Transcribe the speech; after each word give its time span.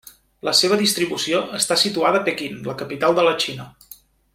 La 0.47 0.53
seva 0.59 0.79
distribució 0.79 1.43
està 1.59 1.79
situada 1.83 2.23
a 2.23 2.25
Pequín, 2.31 2.59
la 2.73 2.79
capital 2.85 3.17
de 3.21 3.31
la 3.31 3.39
Xina. 3.45 3.73